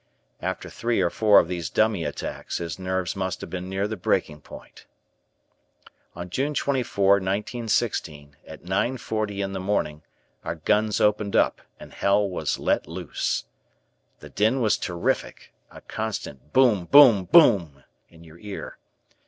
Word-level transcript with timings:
"}After 0.41 0.67
three 0.67 0.99
or 0.99 1.11
four 1.11 1.37
of 1.37 1.47
these 1.47 1.69
dummy 1.69 2.05
attacks 2.05 2.57
his 2.57 2.79
nerves 2.79 3.15
must 3.15 3.39
have 3.41 3.51
been 3.51 3.69
near 3.69 3.87
the 3.87 3.95
breaking 3.95 4.41
point. 4.41 4.87
On 6.15 6.27
June 6.27 6.55
24, 6.55 7.07
1916, 7.19 8.35
at 8.47 8.63
9:40 8.63 9.43
in 9.43 9.53
the 9.53 9.59
morning 9.59 10.01
our 10.43 10.55
guns 10.55 10.99
opened 10.99 11.35
up, 11.35 11.61
and 11.79 11.93
hell 11.93 12.27
was 12.27 12.57
let 12.57 12.87
loose. 12.87 13.45
The 14.21 14.29
din 14.31 14.59
was 14.59 14.75
terrific, 14.79 15.53
a 15.69 15.81
constant 15.81 16.51
boom 16.51 16.85
boom 16.85 17.25
boom 17.25 17.83
in 18.09 18.23
your 18.23 18.39
ear. 18.39 18.79